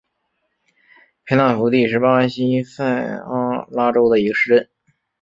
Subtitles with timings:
[1.25, 2.83] 佩纳福蒂是巴西塞
[3.17, 4.67] 阿拉州的一个市镇。